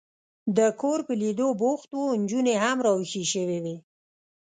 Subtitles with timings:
[0.57, 3.75] د کور په لیدو بوخت و، نجونې هم را وېښې شوې وې.